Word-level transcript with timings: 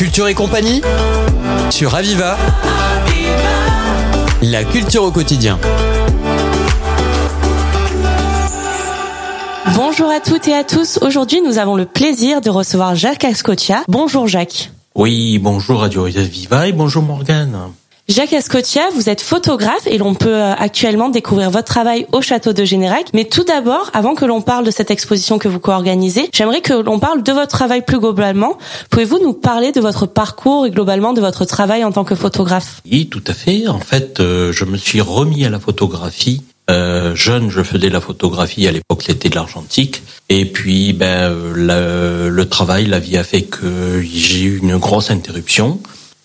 Culture 0.00 0.28
et 0.28 0.34
compagnie 0.34 0.80
sur 1.68 1.94
Aviva. 1.94 2.38
La 4.40 4.64
culture 4.64 5.02
au 5.02 5.10
quotidien. 5.10 5.58
Bonjour 9.74 10.08
à 10.08 10.20
toutes 10.20 10.48
et 10.48 10.54
à 10.54 10.64
tous. 10.64 10.98
Aujourd'hui, 11.02 11.42
nous 11.42 11.58
avons 11.58 11.76
le 11.76 11.84
plaisir 11.84 12.40
de 12.40 12.48
recevoir 12.48 12.94
Jacques 12.94 13.24
Ascotia. 13.24 13.84
Bonjour 13.88 14.26
Jacques. 14.26 14.70
Oui, 14.94 15.38
bonjour 15.38 15.80
Radio 15.80 16.06
Aviva 16.06 16.66
et 16.66 16.72
bonjour 16.72 17.02
Morgane. 17.02 17.58
Jacques 18.10 18.32
Ascotia, 18.32 18.82
vous 18.96 19.08
êtes 19.08 19.20
photographe 19.20 19.86
et 19.86 19.96
l'on 19.96 20.14
peut 20.14 20.34
euh, 20.34 20.52
actuellement 20.54 21.10
découvrir 21.10 21.48
votre 21.48 21.66
travail 21.66 22.06
au 22.10 22.20
château 22.20 22.52
de 22.52 22.64
Générac. 22.64 23.04
Mais 23.14 23.24
tout 23.24 23.44
d'abord, 23.44 23.88
avant 23.94 24.16
que 24.16 24.24
l'on 24.24 24.40
parle 24.40 24.66
de 24.66 24.72
cette 24.72 24.90
exposition 24.90 25.38
que 25.38 25.46
vous 25.46 25.60
co-organisez, 25.60 26.28
j'aimerais 26.32 26.60
que 26.60 26.72
l'on 26.72 26.98
parle 26.98 27.22
de 27.22 27.30
votre 27.30 27.46
travail 27.46 27.84
plus 27.84 28.00
globalement. 28.00 28.58
Pouvez-vous 28.90 29.20
nous 29.22 29.32
parler 29.32 29.70
de 29.70 29.80
votre 29.80 30.06
parcours 30.06 30.66
et 30.66 30.72
globalement 30.72 31.12
de 31.12 31.20
votre 31.20 31.44
travail 31.44 31.84
en 31.84 31.92
tant 31.92 32.02
que 32.02 32.16
photographe? 32.16 32.82
Oui, 32.90 33.06
tout 33.06 33.22
à 33.28 33.32
fait. 33.32 33.68
En 33.68 33.78
fait, 33.78 34.18
euh, 34.18 34.50
je 34.50 34.64
me 34.64 34.76
suis 34.76 35.00
remis 35.00 35.44
à 35.44 35.48
la 35.48 35.60
photographie. 35.60 36.42
Euh, 36.68 37.14
jeune, 37.14 37.48
je 37.48 37.62
faisais 37.62 37.90
la 37.90 38.00
photographie. 38.00 38.66
À 38.66 38.72
l'époque, 38.72 39.04
c'était 39.06 39.28
de 39.28 39.36
l'argentique. 39.36 40.02
Et 40.28 40.46
puis, 40.46 40.94
ben, 40.94 41.32
le, 41.54 42.28
le 42.28 42.48
travail, 42.48 42.86
la 42.86 42.98
vie 42.98 43.16
a 43.16 43.22
fait 43.22 43.42
que 43.42 44.02
j'ai 44.02 44.42
eu 44.42 44.58
une 44.58 44.78
grosse 44.78 45.12
interruption. 45.12 45.78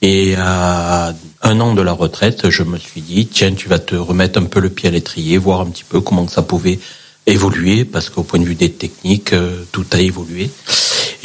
Et 0.07 0.35
à 0.35 1.15
un 1.41 1.59
an 1.61 1.73
de 1.73 1.81
la 1.81 1.91
retraite, 1.91 2.51
je 2.51 2.61
me 2.61 2.77
suis 2.77 3.01
dit, 3.01 3.25
tiens, 3.25 3.51
tu 3.55 3.67
vas 3.67 3.79
te 3.79 3.95
remettre 3.95 4.39
un 4.39 4.43
peu 4.43 4.59
le 4.59 4.69
pied 4.69 4.87
à 4.87 4.91
l'étrier, 4.91 5.39
voir 5.39 5.61
un 5.61 5.65
petit 5.65 5.83
peu 5.83 5.99
comment 5.99 6.27
ça 6.27 6.43
pouvait 6.43 6.77
évoluer, 7.25 7.85
parce 7.85 8.11
qu'au 8.11 8.21
point 8.21 8.37
de 8.37 8.45
vue 8.45 8.53
des 8.53 8.71
techniques, 8.71 9.33
euh, 9.33 9.63
tout 9.71 9.87
a 9.93 9.99
évolué. 9.99 10.51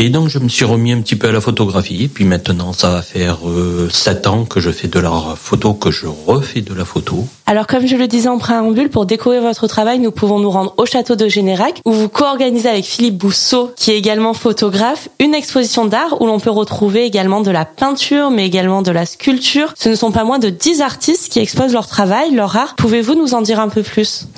Et 0.03 0.09
donc 0.09 0.29
je 0.29 0.39
me 0.39 0.49
suis 0.49 0.65
remis 0.65 0.93
un 0.93 1.03
petit 1.03 1.15
peu 1.15 1.29
à 1.29 1.31
la 1.31 1.43
photographie. 1.43 2.05
Et 2.05 2.09
puis 2.09 2.25
maintenant, 2.25 2.73
ça 2.73 2.89
va 2.89 3.03
faire 3.03 3.47
euh, 3.47 3.91
sept 3.93 4.27
ans 4.27 4.47
que 4.47 4.59
je 4.59 4.71
fais 4.71 4.89
de 4.89 4.99
la 4.99 5.11
photo, 5.37 5.75
que 5.75 5.91
je 5.91 6.07
refais 6.07 6.63
de 6.63 6.73
la 6.73 6.87
photo. 6.87 7.27
Alors 7.45 7.67
comme 7.67 7.87
je 7.87 7.97
le 7.97 8.09
disais 8.09 8.31
en 8.31 8.39
préambule, 8.39 8.89
pour 8.89 9.05
découvrir 9.05 9.43
votre 9.43 9.67
travail, 9.67 9.99
nous 9.99 10.11
pouvons 10.11 10.39
nous 10.39 10.51
rendre 10.51 10.73
au 10.79 10.87
château 10.87 11.17
de 11.17 11.29
Générac, 11.29 11.83
où 11.85 11.93
vous 11.93 12.09
co-organisez 12.09 12.71
avec 12.71 12.87
Philippe 12.87 13.19
Bousseau, 13.19 13.73
qui 13.77 13.91
est 13.91 13.99
également 13.99 14.33
photographe, 14.33 15.11
une 15.19 15.35
exposition 15.35 15.85
d'art 15.85 16.23
où 16.23 16.27
l'on 16.27 16.41
peut 16.41 16.49
retrouver 16.49 17.05
également 17.05 17.43
de 17.43 17.51
la 17.51 17.67
peinture, 17.67 18.31
mais 18.31 18.47
également 18.47 18.81
de 18.81 18.93
la 18.93 19.05
sculpture. 19.05 19.75
Ce 19.79 19.91
ne 19.91 19.95
sont 19.95 20.13
pas 20.13 20.25
moins 20.25 20.39
de 20.39 20.49
dix 20.49 20.81
artistes 20.81 21.31
qui 21.31 21.41
exposent 21.41 21.75
leur 21.75 21.87
travail, 21.87 22.35
leur 22.35 22.57
art. 22.57 22.75
Pouvez-vous 22.75 23.17
nous 23.17 23.35
en 23.35 23.43
dire 23.43 23.61
un 23.61 23.69
peu 23.69 23.83
plus? 23.83 24.29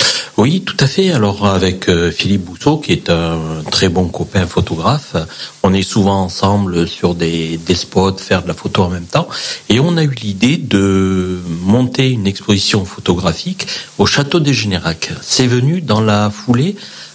Oui, 0.42 0.62
tout 0.62 0.76
à 0.80 0.88
fait. 0.88 1.12
Alors 1.12 1.46
avec 1.46 1.88
euh, 1.88 2.10
Philippe 2.10 2.46
Bousseau, 2.46 2.78
qui 2.78 2.90
est 2.90 3.10
un 3.10 3.62
très 3.70 3.88
bon 3.88 4.08
copain 4.08 4.44
photographe, 4.48 5.14
on 5.62 5.72
est 5.72 5.84
souvent 5.84 6.20
ensemble 6.20 6.88
sur 6.88 7.14
des, 7.14 7.58
des 7.58 7.76
spots, 7.76 8.16
faire 8.16 8.42
de 8.42 8.48
la 8.48 8.54
photo 8.54 8.82
en 8.82 8.88
même 8.88 9.04
temps, 9.04 9.28
et 9.68 9.78
on 9.78 9.96
a 9.96 10.02
eu 10.02 10.10
l'idée 10.20 10.56
de 10.56 11.40
monter 11.60 12.10
une 12.10 12.26
exposition 12.26 12.84
photographique 12.84 13.68
au 13.98 14.06
château 14.06 14.40
des 14.40 14.52
Générac. 14.52 15.12
C'est 15.22 15.46
venu 15.46 15.80
dans 15.80 16.00
la 16.00 16.28
foulée 16.28 16.74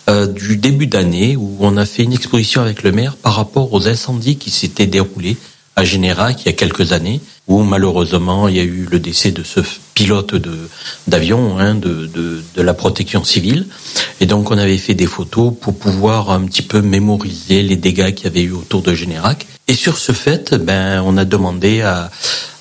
euh, 0.10 0.26
du 0.26 0.56
début 0.56 0.88
d'année 0.88 1.36
où 1.36 1.58
on 1.60 1.76
a 1.76 1.86
fait 1.86 2.04
une 2.04 2.14
exposition 2.14 2.62
avec 2.62 2.82
le 2.82 2.94
maire 2.94 3.18
par 3.18 3.36
rapport 3.36 3.74
aux 3.74 3.90
incendies 3.90 4.38
qui 4.38 4.52
s'étaient 4.52 4.88
déroulés 4.88 5.36
à 5.76 5.84
Générac 5.84 6.44
il 6.44 6.46
y 6.46 6.50
a 6.50 6.54
quelques 6.54 6.94
années, 6.94 7.20
où 7.48 7.64
malheureusement 7.64 8.48
il 8.48 8.58
y 8.58 8.60
a 8.60 8.64
eu 8.64 8.88
le 8.90 9.00
décès 9.00 9.32
de 9.32 9.44
ce 9.44 9.62
pilote 9.94 10.36
de 10.36 10.70
d'avion 11.08 11.58
hein, 11.58 11.76
de, 11.76 12.06
de, 12.06 12.42
de, 12.56 12.62
la 12.62 12.74
protection 12.74 13.24
civile. 13.24 13.66
Et 14.20 14.26
donc 14.26 14.52
on 14.52 14.58
avait 14.58 14.78
fait 14.78 14.94
des 14.94 15.06
photos 15.06 15.54
pour 15.60 15.78
pouvoir 15.78 16.30
un 16.32 16.46
petit 16.46 16.62
peu 16.62 16.82
mémoriser 16.82 17.64
les 17.64 17.78
dégâts 17.78 18.14
qu'il 18.14 18.26
y 18.26 18.28
avait 18.28 18.44
eu 18.44 18.52
autour 18.52 18.82
de 18.82 18.94
Générac. 18.94 19.48
Et 19.68 19.74
sur 19.74 19.98
ce 19.98 20.12
fait, 20.12 20.54
ben 20.56 21.02
on 21.06 21.18
a 21.18 21.26
demandé 21.26 21.82
à, 21.82 22.10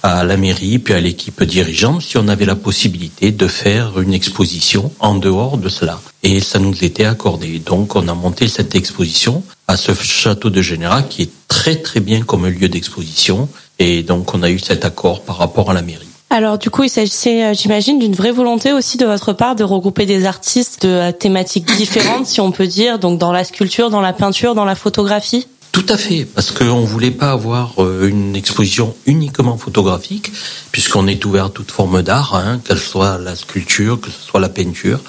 à 0.03 0.25
la 0.25 0.37
mairie 0.37 0.79
puis 0.79 0.95
à 0.95 1.01
l'équipe 1.01 1.43
dirigeante 1.43 2.03
si 2.03 2.17
on 2.17 2.29
avait 2.29 2.47
la 2.47 2.55
possibilité 2.55 3.33
de 3.33 3.49
faire 3.49 4.01
une 4.01 4.15
exposition 4.15 4.93
en 5.01 5.17
dehors 5.17 5.59
de 5.59 5.69
cela. 5.69 6.01
Et 6.23 6.41
ça 6.41 6.59
nous 6.59 6.85
était 6.85 7.05
accordé. 7.05 7.59
Donc 7.59 7.97
on 7.97 8.07
a 8.09 8.15
monté 8.15 8.49
cette 8.49 8.75
exposition 8.77 9.43
à 9.67 9.77
ce 9.77 9.93
château 9.95 10.51
de 10.51 10.63
Générac 10.63 11.09
qui 11.09 11.23
est 11.23 11.31
très 11.49 11.77
très 11.77 12.01
bien 12.01 12.23
comme 12.23 12.47
lieu 12.47 12.69
d'exposition. 12.69 13.49
Et 13.79 14.03
donc 14.03 14.35
on 14.35 14.43
a 14.43 14.51
eu 14.51 14.59
cet 14.59 14.85
accord 14.85 15.23
par 15.23 15.39
rapport 15.39 15.71
à 15.71 15.75
la 15.75 15.83
mairie. 15.83 16.07
Alors 16.31 16.59
du 16.59 16.71
coup, 16.71 16.83
il 16.83 16.91
s'agissait, 16.91 17.45
euh, 17.45 17.55
j'imagine, 17.55 17.99
d'une 17.99 18.15
vraie 18.15 18.33
volonté 18.33 18.73
aussi 18.73 18.99
de 18.99 19.07
votre 19.07 19.33
part 19.33 19.55
de 19.55 19.63
regrouper 19.63 20.07
des 20.07 20.27
artistes 20.27 20.83
de 20.83 20.89
euh, 20.89 21.13
thématiques 21.13 21.67
différentes, 21.77 22.27
si 22.27 22.41
on 22.41 22.51
peut 22.51 22.67
dire, 22.67 22.99
donc 22.99 23.19
dans 23.19 23.33
la 23.33 23.45
sculpture, 23.45 23.91
dans 23.91 24.01
la 24.01 24.13
peinture, 24.13 24.55
dans 24.55 24.65
la 24.65 24.75
photographie? 24.75 25.47
Tout 25.71 25.87
à 25.89 25.97
fait, 25.97 26.25
parce 26.25 26.53
qu'on 26.53 26.85
voulait 26.85 27.11
pas 27.11 27.31
avoir 27.31 27.75
euh, 27.79 28.09
une 28.09 28.35
exposition 28.35 28.97
uniquement 29.05 29.57
photographique, 29.57 30.33
puisqu'on 30.73 31.07
est 31.07 31.25
ouvert 31.25 31.45
à 31.45 31.51
toute 31.51 31.71
forme 31.71 32.03
d'art, 32.03 32.35
hein, 32.35 32.61
qu'elle 32.65 32.79
soit 32.79 33.19
la 33.19 33.37
sculpture, 33.37 34.01
que 34.01 34.11
ce 34.11 34.27
soit 34.27 34.41
la 34.41 34.49
peinture. 34.49 35.01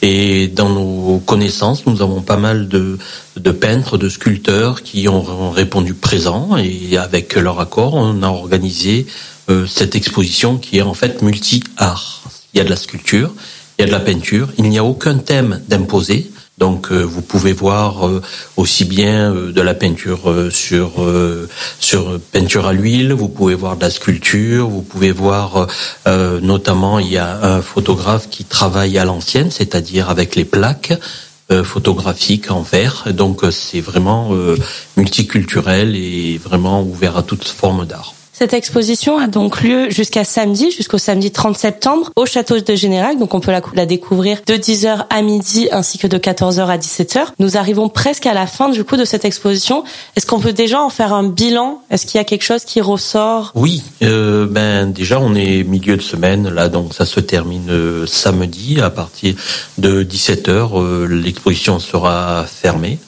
Et 0.00 0.46
dans 0.48 0.68
nos 0.68 1.18
connaissances, 1.18 1.86
nous 1.86 2.02
avons 2.02 2.22
pas 2.22 2.36
mal 2.36 2.68
de, 2.68 2.98
de 3.36 3.50
peintres, 3.50 3.98
de 3.98 4.08
sculpteurs 4.08 4.82
qui 4.82 5.08
ont 5.08 5.50
répondu 5.50 5.94
présent, 5.94 6.56
et 6.56 6.96
avec 6.96 7.34
leur 7.34 7.58
accord, 7.58 7.94
on 7.94 8.22
a 8.22 8.28
organisé 8.28 9.06
euh, 9.50 9.66
cette 9.66 9.96
exposition 9.96 10.56
qui 10.58 10.78
est 10.78 10.82
en 10.82 10.94
fait 10.94 11.22
multi-art. 11.22 12.22
Il 12.54 12.58
y 12.58 12.60
a 12.60 12.64
de 12.64 12.70
la 12.70 12.76
sculpture, 12.76 13.32
il 13.78 13.82
y 13.82 13.84
a 13.84 13.86
de 13.86 13.92
la 13.92 14.00
peinture, 14.00 14.48
il 14.58 14.68
n'y 14.68 14.78
a 14.78 14.84
aucun 14.84 15.18
thème 15.18 15.62
d'imposer. 15.68 16.30
Donc 16.58 16.90
euh, 16.90 17.02
vous 17.02 17.22
pouvez 17.22 17.52
voir 17.52 18.06
euh, 18.06 18.20
aussi 18.56 18.84
bien 18.84 19.32
euh, 19.32 19.52
de 19.52 19.60
la 19.60 19.74
peinture 19.74 20.34
sur 20.50 20.92
sur 21.78 22.18
peinture 22.32 22.66
à 22.66 22.72
l'huile, 22.72 23.12
vous 23.12 23.28
pouvez 23.28 23.54
voir 23.54 23.76
de 23.76 23.82
la 23.82 23.90
sculpture, 23.90 24.68
vous 24.68 24.82
pouvez 24.82 25.12
voir 25.12 25.66
notamment 26.06 26.98
il 26.98 27.08
y 27.08 27.18
a 27.18 27.42
un 27.42 27.62
photographe 27.62 28.28
qui 28.30 28.44
travaille 28.44 28.98
à 28.98 29.04
l'ancienne, 29.04 29.50
c'est-à-dire 29.50 30.10
avec 30.10 30.36
les 30.36 30.44
plaques 30.44 30.92
photographiques 31.64 32.50
en 32.50 32.62
verre. 32.62 33.04
Donc 33.12 33.42
c'est 33.50 33.80
vraiment 33.80 34.32
multiculturel 34.96 35.96
et 35.96 36.38
vraiment 36.38 36.82
ouvert 36.82 37.16
à 37.16 37.22
toute 37.22 37.44
forme 37.44 37.86
d'art. 37.86 38.17
Cette 38.38 38.54
exposition 38.54 39.18
a 39.18 39.26
donc 39.26 39.62
lieu 39.62 39.90
jusqu'à 39.90 40.22
samedi, 40.22 40.70
jusqu'au 40.70 40.98
samedi 40.98 41.32
30 41.32 41.58
septembre, 41.58 42.12
au 42.14 42.24
château 42.24 42.60
de 42.60 42.74
Générac. 42.76 43.18
Donc 43.18 43.34
on 43.34 43.40
peut 43.40 43.50
la, 43.74 43.84
découvrir 43.84 44.38
de 44.46 44.54
10h 44.54 45.06
à 45.10 45.22
midi 45.22 45.68
ainsi 45.72 45.98
que 45.98 46.06
de 46.06 46.18
14h 46.18 46.64
à 46.64 46.78
17h. 46.78 47.30
Nous 47.40 47.56
arrivons 47.56 47.88
presque 47.88 48.26
à 48.26 48.34
la 48.34 48.46
fin 48.46 48.68
du 48.68 48.84
coup 48.84 48.96
de 48.96 49.04
cette 49.04 49.24
exposition. 49.24 49.82
Est-ce 50.14 50.24
qu'on 50.24 50.38
peut 50.38 50.52
déjà 50.52 50.80
en 50.80 50.88
faire 50.88 51.12
un 51.12 51.24
bilan? 51.24 51.82
Est-ce 51.90 52.06
qu'il 52.06 52.18
y 52.18 52.20
a 52.20 52.24
quelque 52.24 52.44
chose 52.44 52.64
qui 52.64 52.80
ressort? 52.80 53.50
Oui, 53.56 53.82
euh, 54.04 54.46
ben 54.48 54.88
déjà 54.92 55.18
on 55.18 55.34
est 55.34 55.64
milieu 55.64 55.96
de 55.96 56.02
semaine 56.02 56.48
là, 56.48 56.68
donc 56.68 56.94
ça 56.94 57.06
se 57.06 57.18
termine 57.18 57.70
euh, 57.70 58.06
samedi 58.06 58.80
à 58.80 58.90
partir 58.90 59.34
de 59.78 60.04
17h. 60.04 60.80
Euh, 60.80 61.06
L'exposition 61.08 61.80
sera 61.80 62.46
fermée. 62.46 63.00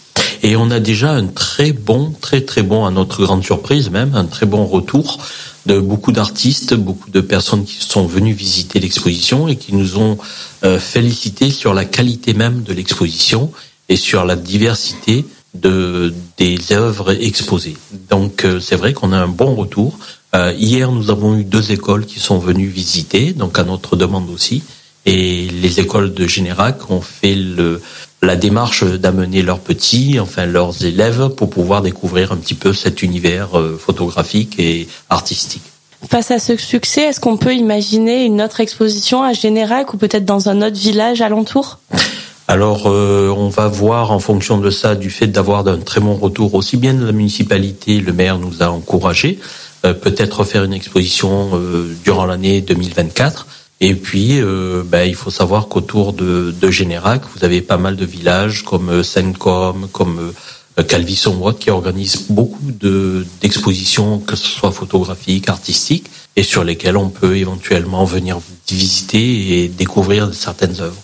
Et 0.43 0.57
on 0.57 0.71
a 0.71 0.81
déjà 0.81 1.13
un 1.13 1.27
très 1.27 1.73
bon, 1.73 2.13
très 2.21 2.41
très 2.41 2.63
bon, 2.63 2.87
à 2.87 2.91
notre 2.91 3.23
grande 3.23 3.45
surprise 3.45 3.91
même, 3.91 4.15
un 4.15 4.25
très 4.25 4.47
bon 4.47 4.65
retour 4.65 5.19
de 5.67 5.79
beaucoup 5.79 6.13
d'artistes, 6.13 6.75
beaucoup 6.75 7.11
de 7.11 7.21
personnes 7.21 7.65
qui 7.65 7.77
sont 7.81 8.07
venues 8.07 8.33
visiter 8.33 8.81
l'exposition 8.81 9.49
et 9.49 9.57
qui 9.57 9.75
nous 9.75 9.99
ont 9.99 10.17
euh, 10.65 10.79
félicité 10.79 11.51
sur 11.51 11.75
la 11.75 11.85
qualité 11.85 12.33
même 12.33 12.63
de 12.63 12.73
l'exposition 12.73 13.53
et 13.89 13.97
sur 13.97 14.25
la 14.25 14.37
diversité 14.37 15.27
de 15.55 16.15
des 16.39 16.73
œuvres 16.73 17.11
exposées. 17.23 17.77
Donc 18.09 18.45
euh, 18.45 18.61
c'est 18.61 18.77
vrai 18.77 18.93
qu'on 18.93 19.13
a 19.13 19.19
un 19.19 19.29
bon 19.29 19.55
retour. 19.55 19.99
Euh, 20.35 20.55
hier, 20.57 20.93
nous 20.93 21.11
avons 21.11 21.37
eu 21.37 21.45
deux 21.45 21.73
écoles 21.73 22.07
qui 22.07 22.21
sont 22.21 22.39
venues 22.39 22.69
visiter, 22.69 23.33
donc 23.33 23.59
à 23.59 23.65
notre 23.65 23.97
demande 23.97 24.31
aussi. 24.31 24.63
Et 25.07 25.49
les 25.49 25.81
écoles 25.81 26.13
de 26.13 26.27
Générac 26.27 26.91
ont 26.91 27.01
fait 27.01 27.35
le, 27.35 27.81
la 28.23 28.37
démarche 28.37 28.85
d'amener 28.85 29.43
leurs 29.43 29.61
petits, 29.61 30.21
enfin 30.21 30.47
leurs 30.47 30.85
élèves, 30.85 31.31
pour 31.31 31.49
pouvoir 31.51 31.83
découvrir 31.83 32.33
un 32.33 32.37
petit 32.37 32.55
peu 32.55 32.73
cet 32.73 33.03
univers 33.03 33.59
euh, 33.59 33.79
photographique 33.79 34.59
et 34.59 34.89
artistique. 35.09 35.63
Face 36.09 36.31
à 36.31 36.39
ce 36.39 36.57
succès, 36.57 37.03
est-ce 37.03 37.21
qu'on 37.21 37.37
peut 37.37 37.55
imaginer 37.55 38.25
une 38.25 38.41
autre 38.43 38.61
exposition 38.61 39.23
à 39.23 39.33
Générac 39.33 39.93
ou 39.93 39.97
peut-être 39.97 40.25
dans 40.25 40.49
un 40.49 40.63
autre 40.63 40.79
village 40.79 41.21
alentour? 41.21 41.79
Alors, 42.49 42.87
euh, 42.87 43.33
on 43.35 43.49
va 43.49 43.69
voir 43.69 44.11
en 44.11 44.19
fonction 44.19 44.59
de 44.59 44.71
ça, 44.71 44.97
du 44.97 45.11
fait 45.11 45.29
d'avoir 45.29 45.67
un 45.67 45.79
très 45.79 46.01
bon 46.01 46.15
retour 46.15 46.55
aussi 46.55 46.77
bien 46.77 46.95
de 46.95 47.05
la 47.05 47.13
municipalité, 47.13 48.01
le 48.01 48.13
maire 48.13 48.39
nous 48.39 48.63
a 48.63 48.67
encouragé, 48.67 49.39
euh, 49.87 49.95
peut-être 49.95 50.45
faire 50.45 50.65
une 50.65 50.73
exposition 50.73 51.51
durant 52.03 52.27
l'année 52.27 52.61
2024 52.61 53.47
et 53.81 53.95
puis, 53.95 54.41
euh, 54.41 54.83
ben, 54.85 55.09
il 55.09 55.15
faut 55.15 55.31
savoir 55.31 55.69
qu'autour 55.69 56.13
de, 56.13 56.55
de 56.59 56.71
Générac, 56.71 57.23
vous 57.35 57.45
avez 57.45 57.63
pas 57.63 57.79
mal 57.79 57.97
de 57.97 58.05
villages 58.05 58.63
comme 58.63 58.91
euh, 58.91 59.03
Sencom, 59.03 59.89
comme 59.91 60.33
euh, 60.79 60.83
Calvisson 60.83 61.55
qui 61.59 61.71
organisent 61.71 62.27
beaucoup 62.29 62.71
de 62.71 63.27
d'expositions, 63.41 64.19
que 64.19 64.37
ce 64.37 64.47
soit 64.49 64.71
photographiques, 64.71 65.49
artistiques, 65.49 66.11
et 66.37 66.43
sur 66.43 66.63
lesquelles 66.63 66.99
on 66.99 67.09
peut 67.09 67.37
éventuellement 67.37 68.05
venir 68.05 68.39
visiter 68.69 69.63
et 69.63 69.69
découvrir 69.69 70.33
certaines 70.35 70.81
œuvres. 70.81 71.01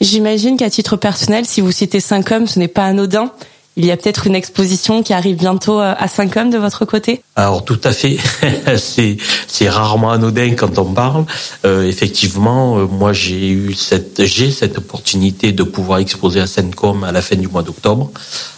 J'imagine 0.00 0.56
qu'à 0.56 0.68
titre 0.68 0.96
personnel, 0.96 1.46
si 1.46 1.60
vous 1.60 1.72
citez 1.72 2.00
Sencom, 2.00 2.46
ce 2.46 2.58
n'est 2.58 2.68
pas 2.68 2.84
anodin. 2.86 3.32
Il 3.78 3.84
y 3.84 3.90
a 3.90 3.96
peut-être 3.96 4.26
une 4.26 4.34
exposition 4.34 5.02
qui 5.02 5.12
arrive 5.12 5.36
bientôt 5.36 5.78
à 5.78 6.08
Saint-Com 6.08 6.48
de 6.48 6.56
votre 6.56 6.86
côté? 6.86 7.22
Alors 7.36 7.62
tout 7.62 7.80
à 7.84 7.92
fait, 7.92 8.16
c'est 8.78 9.68
rarement 9.68 10.10
anodin 10.10 10.54
quand 10.56 10.78
on 10.78 10.94
parle. 10.94 11.26
effectivement, 11.64 12.76
moi 12.86 13.12
j'ai 13.12 13.50
eu 13.50 13.74
cette 13.74 14.24
j'ai 14.24 14.50
cette 14.50 14.78
opportunité 14.78 15.52
de 15.52 15.62
pouvoir 15.62 15.98
exposer 15.98 16.40
à 16.40 16.46
Saint-Com 16.46 17.04
à 17.04 17.12
la 17.12 17.20
fin 17.20 17.36
du 17.36 17.48
mois 17.48 17.62
d'octobre. 17.62 18.10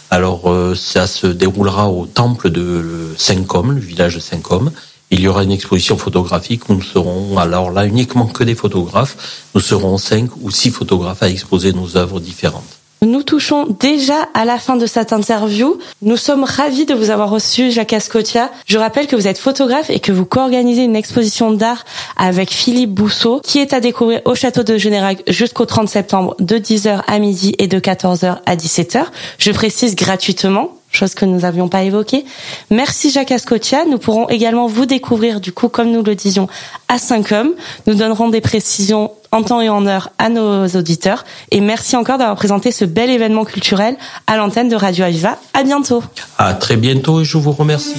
Alors 0.09 0.53
ça 0.77 1.05
se 1.05 1.27
déroulera 1.27 1.89
au 1.89 2.05
temple 2.05 2.49
de 2.49 3.13
Saint-Com, 3.17 3.73
le 3.73 3.81
village 3.81 4.15
de 4.15 4.21
Saint-Com. 4.21 4.71
Il 5.11 5.21
y 5.21 5.27
aura 5.27 5.43
une 5.43 5.51
exposition 5.51 5.97
photographique 5.97 6.69
où 6.69 6.75
nous 6.75 6.83
serons, 6.83 7.37
alors 7.39 7.71
là, 7.71 7.85
uniquement 7.85 8.27
que 8.27 8.43
des 8.43 8.53
photographes. 8.53 9.43
Nous 9.55 9.61
serons 9.61 9.97
cinq 9.97 10.29
ou 10.41 10.51
six 10.51 10.69
photographes 10.69 11.23
à 11.23 11.29
exposer 11.29 11.73
nos 11.73 11.97
œuvres 11.97 12.19
différentes. 12.19 12.78
Nous 13.01 13.23
touchons 13.23 13.65
déjà 13.79 14.27
à 14.33 14.43
la 14.43 14.57
fin 14.57 14.75
de 14.75 14.85
cette 14.85 15.13
interview. 15.13 15.77
Nous 16.01 16.17
sommes 16.17 16.43
ravis 16.43 16.85
de 16.85 16.93
vous 16.93 17.11
avoir 17.11 17.29
reçu, 17.29 17.71
Jacques 17.71 17.93
Ascotia. 17.93 18.51
Je 18.65 18.77
rappelle 18.77 19.07
que 19.07 19.15
vous 19.15 19.27
êtes 19.27 19.37
photographe 19.37 19.89
et 19.89 19.99
que 19.99 20.11
vous 20.11 20.25
co-organisez 20.25 20.83
une 20.83 20.97
exposition 20.97 21.51
d'art 21.51 21.85
avec 22.17 22.51
Philippe 22.51 22.91
Bousseau, 22.91 23.39
qui 23.41 23.59
est 23.59 23.73
à 23.73 23.79
découvrir 23.79 24.21
au 24.25 24.35
château 24.35 24.63
de 24.63 24.77
Générac 24.77 25.23
jusqu'au 25.27 25.65
30 25.65 25.87
septembre 25.87 26.35
de 26.39 26.57
10h 26.57 27.01
à 27.07 27.19
midi 27.19 27.55
et 27.57 27.67
de 27.67 27.79
14h 27.79 28.39
à 28.45 28.55
17h. 28.55 29.05
Je 29.37 29.51
précise 29.51 29.95
gratuitement 29.95 30.73
chose 30.91 31.13
que 31.13 31.25
nous 31.25 31.41
n'avions 31.41 31.67
pas 31.67 31.83
évoquée. 31.83 32.25
Merci 32.69 33.11
Jacques 33.11 33.31
Ascotia. 33.31 33.85
Nous 33.85 33.97
pourrons 33.97 34.27
également 34.29 34.67
vous 34.67 34.85
découvrir, 34.85 35.39
du 35.39 35.51
coup, 35.51 35.69
comme 35.69 35.91
nous 35.91 36.03
le 36.03 36.15
disions, 36.15 36.47
à 36.87 36.97
5 36.97 37.31
hommes. 37.31 37.51
Nous 37.87 37.95
donnerons 37.95 38.29
des 38.29 38.41
précisions 38.41 39.11
en 39.31 39.43
temps 39.43 39.61
et 39.61 39.69
en 39.69 39.85
heure 39.85 40.09
à 40.17 40.29
nos 40.29 40.67
auditeurs. 40.67 41.25
Et 41.51 41.61
merci 41.61 41.95
encore 41.95 42.17
d'avoir 42.17 42.35
présenté 42.35 42.71
ce 42.71 42.85
bel 42.85 43.09
événement 43.09 43.45
culturel 43.45 43.95
à 44.27 44.37
l'antenne 44.37 44.69
de 44.69 44.75
Radio 44.75 45.05
Aviva. 45.05 45.37
À 45.53 45.63
bientôt. 45.63 46.03
À 46.37 46.53
très 46.53 46.77
bientôt 46.77 47.21
et 47.21 47.25
je 47.25 47.37
vous 47.37 47.51
remercie. 47.51 47.95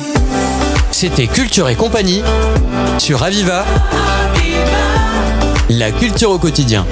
C'était 0.91 1.29
Culture 1.29 1.69
et 1.69 1.77
compagnie 1.77 2.23
sur 2.99 3.23
Aviva. 3.23 3.65
La 5.71 5.93
culture 5.93 6.33
au 6.33 6.39
quotidien. 6.39 6.85